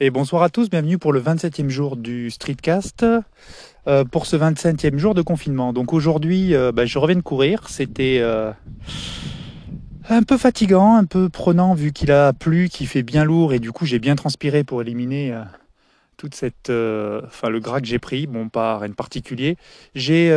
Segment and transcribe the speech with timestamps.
[0.00, 3.06] Et bonsoir à tous, bienvenue pour le 27e jour du Streetcast,
[3.86, 5.72] euh, pour ce 25e jour de confinement.
[5.72, 8.50] Donc aujourd'hui, euh, bah, je reviens de courir, c'était euh,
[10.08, 13.60] un peu fatigant, un peu prenant vu qu'il a plu, qu'il fait bien lourd et
[13.60, 15.32] du coup j'ai bien transpiré pour éliminer
[16.16, 19.56] toute cette, enfin le gras que j'ai pris, bon pas rien de particulier.
[19.94, 20.30] J'ai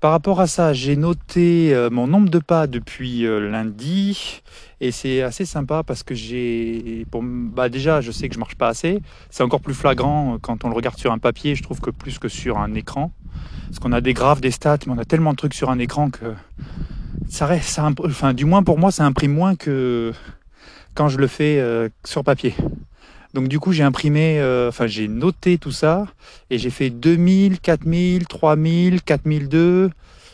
[0.00, 4.42] par rapport à ça, j'ai noté euh, mon nombre de pas depuis euh, lundi
[4.80, 8.68] et c'est assez sympa parce que j'ai, bah déjà, je sais que je marche pas
[8.68, 9.02] assez.
[9.30, 11.56] C'est encore plus flagrant euh, quand on le regarde sur un papier.
[11.56, 13.10] Je trouve que plus que sur un écran,
[13.66, 15.80] parce qu'on a des graphes, des stats, mais on a tellement de trucs sur un
[15.80, 16.32] écran que
[17.28, 20.12] ça reste, enfin du moins pour moi, ça imprime moins que
[20.94, 21.62] quand je le fais
[22.04, 22.54] sur papier.
[23.34, 26.06] Donc du coup, j'ai imprimé, euh, enfin j'ai noté tout ça
[26.50, 29.90] et j'ai fait 2000, 4000, 3000, 4002,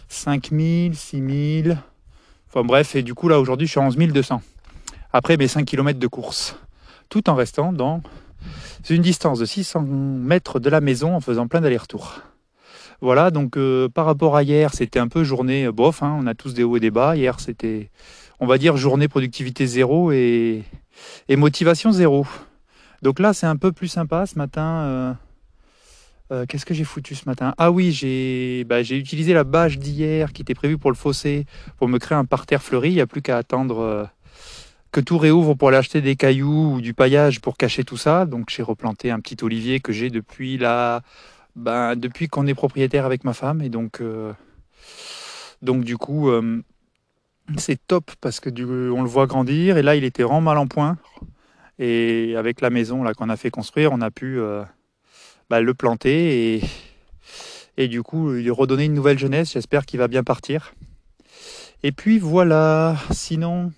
[0.08, 1.78] 5000, 6000.
[2.48, 4.40] Enfin bref, et du coup là aujourd'hui je suis à 11 200.
[5.12, 6.56] Après mes 5 km de course.
[7.08, 8.00] Tout en restant dans
[8.88, 12.20] une distance de 600 mètres de la maison en faisant plein d'allers-retours.
[13.00, 16.26] Voilà, donc euh, par rapport à hier, c'était un peu journée euh, bof, hein, on
[16.26, 17.16] a tous des hauts et des bas.
[17.16, 17.90] Hier c'était,
[18.38, 20.62] on va dire, journée productivité zéro et
[21.28, 22.24] motivation zéro.
[23.04, 24.80] Donc là c'est un peu plus sympa ce matin.
[24.80, 25.12] euh,
[26.32, 27.54] euh, Qu'est-ce que j'ai foutu ce matin?
[27.58, 31.44] Ah oui, j'ai bah, j'ai utilisé la bâche d'hier qui était prévue pour le fossé
[31.76, 32.88] pour me créer un parterre fleuri.
[32.88, 34.04] Il n'y a plus qu'à attendre euh,
[34.90, 38.24] que tout réouvre pour aller acheter des cailloux ou du paillage pour cacher tout ça.
[38.24, 41.02] Donc j'ai replanté un petit olivier que j'ai depuis la,
[41.56, 43.60] ben, depuis qu'on est propriétaire avec ma femme.
[43.60, 44.00] Et donc,
[45.60, 46.30] donc du coup,
[47.58, 48.48] c'est top parce que
[48.90, 49.76] on le voit grandir.
[49.76, 50.96] Et là, il était vraiment mal en point.
[51.78, 54.62] Et avec la maison qu'on a fait construire, on a pu euh,
[55.50, 56.62] bah, le planter
[57.76, 59.52] et, du coup lui redonner une nouvelle jeunesse.
[59.52, 60.74] J'espère qu'il va bien partir.
[61.82, 63.72] Et puis voilà, sinon,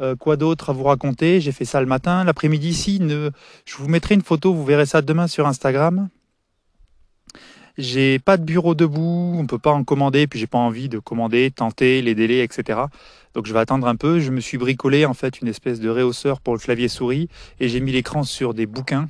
[0.00, 1.40] euh, quoi d'autre à vous raconter?
[1.40, 2.24] J'ai fait ça le matin.
[2.24, 3.30] L'après-midi, ne...
[3.64, 6.08] je vous mettrai une photo, vous verrez ça demain sur Instagram.
[7.78, 10.98] J'ai pas de bureau debout, on peut pas en commander, puis j'ai pas envie de
[10.98, 12.80] commander, tenter les délais, etc.
[13.34, 14.18] Donc je vais attendre un peu.
[14.18, 17.28] Je me suis bricolé en fait une espèce de réhausseur pour le clavier souris
[17.60, 19.08] et j'ai mis l'écran sur des bouquins.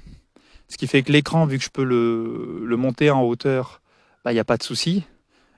[0.69, 3.81] Ce qui fait que l'écran, vu que je peux le, monter en hauteur,
[4.27, 5.05] il n'y a pas de souci.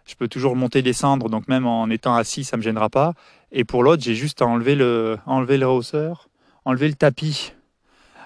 [0.06, 3.15] Je peux toujours le monter, descendre, donc même en étant assis, ça me gênera pas.
[3.50, 6.28] Et pour l'autre, j'ai juste à enlever le, enlever le réhausseur,
[6.65, 7.54] enlever le tapis.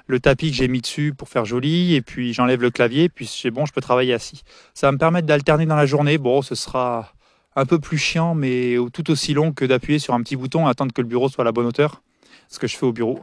[0.07, 3.27] Le tapis que j'ai mis dessus pour faire joli, et puis j'enlève le clavier, puis
[3.27, 4.43] c'est bon, je peux travailler assis.
[4.75, 6.19] Ça va me permettre d'alterner dans la journée.
[6.19, 7.13] Bon, ce sera
[7.57, 10.71] un peu plus chiant, mais tout aussi long que d'appuyer sur un petit bouton et
[10.71, 12.03] attendre que le bureau soit à la bonne hauteur,
[12.49, 13.21] ce que je fais au bureau.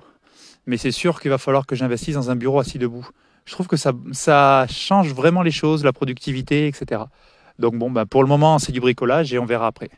[0.66, 3.08] Mais c'est sûr qu'il va falloir que j'investisse dans un bureau assis debout.
[3.46, 7.03] Je trouve que ça, ça change vraiment les choses, la productivité, etc.
[7.59, 9.90] Donc bon, bah, pour le moment, c'est du bricolage et on verra après.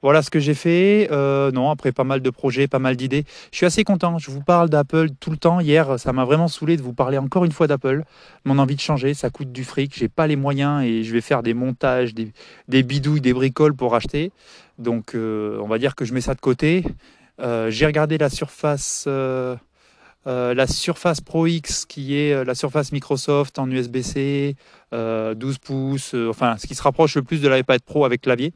[0.00, 1.08] Voilà ce que j'ai fait.
[1.10, 3.24] Euh, non, après pas mal de projets, pas mal d'idées.
[3.50, 4.18] Je suis assez content.
[4.18, 5.58] Je vous parle d'Apple tout le temps.
[5.58, 8.04] Hier, ça m'a vraiment saoulé de vous parler encore une fois d'Apple.
[8.44, 9.96] Mon envie de changer, ça coûte du fric.
[9.98, 13.96] J'ai pas les moyens et je vais faire des montages, des, bidouilles, des bricoles pour
[13.96, 14.30] acheter.
[14.78, 16.84] Donc, euh, on va dire que je mets ça de côté.
[17.40, 19.08] Euh, j'ai regardé la surface.
[20.26, 24.54] la Surface Pro X qui est la Surface Microsoft en USB-C,
[24.92, 28.52] euh, 12 pouces, enfin ce qui se rapproche le plus de l'iPad Pro avec clavier.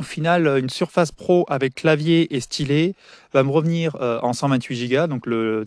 [0.00, 2.94] Au final, euh, une Surface Pro avec clavier et stylet
[3.34, 5.66] va me revenir euh, en 128 Go, donc le,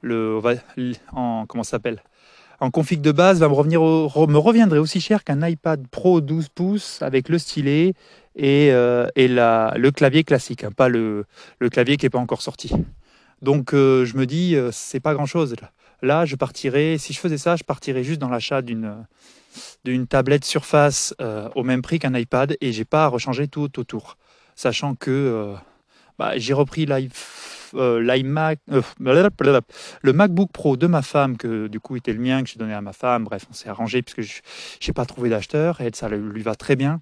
[0.00, 0.40] le,
[1.12, 2.02] en comment s'appelle?
[2.58, 6.48] En config de base va me revenir me reviendrait aussi cher qu'un iPad Pro 12
[6.48, 7.92] pouces avec le stylet
[8.34, 11.26] et, euh, le clavier classique, hein, pas le,
[11.70, 12.72] clavier qui n'est pas encore sorti.
[13.42, 15.54] Donc je me dis, c'est pas grand chose.
[16.02, 19.06] Là, je partirais, si je faisais ça, je partirais juste dans l'achat d'une
[19.84, 23.78] d'une tablette Surface euh, au même prix qu'un iPad et j'ai pas à rechanger tout
[23.78, 24.18] autour.
[24.54, 25.54] Sachant que euh,
[26.18, 26.86] bah, j'ai repris
[27.74, 32.42] euh, l'iMac, euh, le MacBook Pro de ma femme, que du coup était le mien,
[32.42, 33.24] que j'ai donné à ma femme.
[33.24, 36.76] Bref, on s'est arrangé puisque je n'ai pas trouvé d'acheteur et ça lui va très
[36.76, 37.00] bien.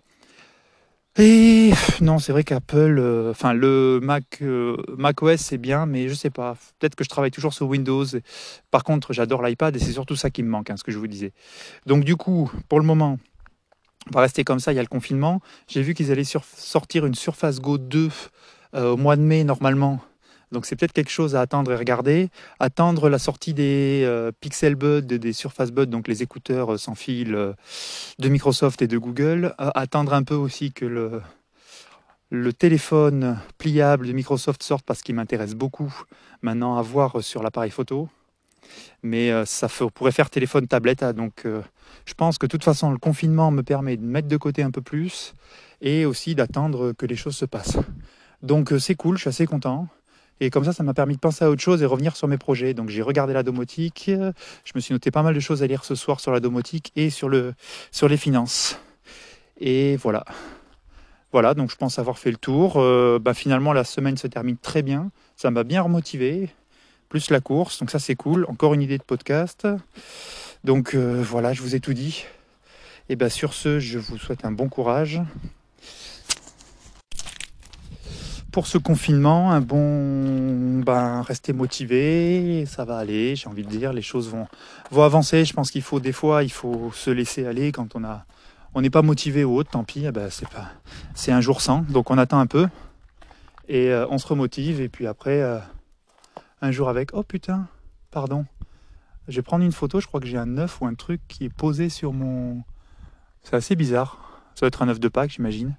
[1.17, 1.71] Et
[2.01, 6.15] non, c'est vrai qu'Apple, euh, enfin le Mac, euh, Mac OS c'est bien, mais je
[6.15, 6.57] sais pas.
[6.81, 8.05] Peut-être que je travaille toujours sur Windows.
[8.73, 10.99] Par contre, j'adore l'iPad et c'est surtout ça qui me manque, hein, ce que je
[10.99, 11.33] vous disais.
[11.87, 13.19] Donc du coup, pour le moment,
[14.09, 14.73] on va rester comme ça.
[14.73, 15.41] Il y a le confinement.
[15.69, 18.09] J'ai vu qu'ils allaient sortir une Surface Go 2
[18.75, 20.01] euh, au mois de mai normalement.
[20.53, 22.29] Donc c'est peut-être quelque chose à attendre et regarder.
[22.61, 26.95] Attendre la sortie des euh, Pixel Buds, des Surface Buds, donc les écouteurs euh, sans
[26.95, 27.53] fil euh,
[28.19, 29.55] de Microsoft et de Google.
[29.59, 35.93] Attendre un peu aussi que le, téléphone pliable de Microsoft sorte parce qu'il m'intéresse beaucoup
[36.43, 38.09] maintenant à voir sur l'appareil photo.
[39.03, 41.03] Mais ça pourrait faire téléphone tablette.
[41.03, 41.45] hein, donc
[42.07, 44.71] je pense que de toute façon le confinement me permet de mettre de côté un
[44.71, 45.35] peu plus
[45.81, 47.77] et aussi d'attendre que les choses se passent.
[48.43, 49.89] Donc c'est cool, je suis assez content.
[50.41, 52.39] Et comme ça, ça m'a permis de penser à autre chose et revenir sur mes
[52.39, 52.75] projets.
[52.75, 55.85] Donc j'ai regardé la domotique, je me suis noté pas mal de choses à lire
[55.85, 57.55] ce soir sur la domotique et sur, le,
[57.91, 58.79] sur les finances.
[59.61, 60.25] Et voilà.
[61.33, 62.75] Voilà, donc je pense avoir fait le tour.
[62.77, 65.11] Euh, bah, finalement, la semaine se termine très bien.
[65.35, 66.51] Ça m'a bien remotivé.
[67.09, 68.45] Plus la course, donc ça c'est cool.
[68.49, 69.69] Encore une idée de podcast.
[70.65, 72.25] Donc euh, voilà, je vous ai tout dit.
[73.09, 75.21] Et bien sur ce, je vous souhaite un bon courage.
[78.55, 83.93] Pour ce confinement, un bon ben rester motivé, ça va aller, j'ai envie de dire,
[83.93, 84.47] les choses vont,
[84.93, 85.45] vont avancer.
[85.45, 88.25] Je pense qu'il faut des fois, il faut se laisser aller quand on a
[88.73, 90.69] on n'est pas motivé ou autre, tant pis, eh ben c'est pas
[91.17, 92.69] c'est un jour sans, donc on attend un peu
[93.67, 95.59] et euh, on se remotive et puis après euh,
[96.61, 97.67] un jour avec oh putain,
[98.13, 98.47] pardon.
[99.27, 101.47] Je vais prendre une photo, je crois que j'ai un œuf ou un truc qui
[101.47, 102.63] est posé sur mon
[103.43, 104.45] c'est assez bizarre.
[104.55, 105.75] Ça doit être un œuf de Pâques, j'imagine.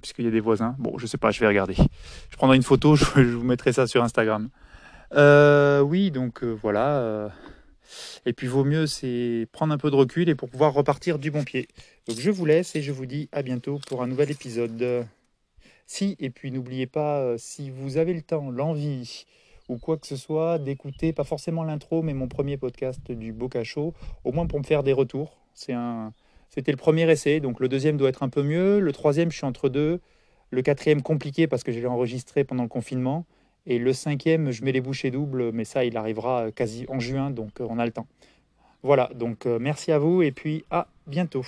[0.00, 0.74] Puisqu'il y a des voisins.
[0.78, 1.74] Bon, je sais pas, je vais regarder.
[2.30, 4.48] Je prendrai une photo, je, vous mettrai ça sur Instagram.
[5.14, 6.98] Euh, oui, donc euh, voilà.
[6.98, 7.28] Euh.
[8.24, 11.30] Et puis vaut mieux, c'est prendre un peu de recul et pour pouvoir repartir du
[11.30, 11.68] bon pied.
[12.08, 15.06] Donc je vous laisse et je vous dis à bientôt pour un nouvel épisode.
[15.86, 19.26] Si, et puis n'oubliez pas, si vous avez le temps, l'envie
[19.68, 23.64] ou quoi que ce soit, d'écouter, pas forcément l'intro, mais mon premier podcast du Boca
[23.64, 23.94] Show,
[24.24, 25.38] au moins pour me faire des retours.
[25.54, 26.12] C'est un,
[26.54, 28.78] c'était le premier essai, donc le deuxième doit être un peu mieux.
[28.78, 30.00] Le troisième, je suis entre deux.
[30.50, 33.24] Le quatrième, compliqué parce que je l'ai enregistré pendant le confinement.
[33.64, 37.30] Et le cinquième, je mets les bouchées doubles, mais ça, il arrivera quasi en juin,
[37.30, 38.06] donc euh, on a le temps.
[38.82, 41.46] Voilà, donc euh, merci à vous et puis à bientôt.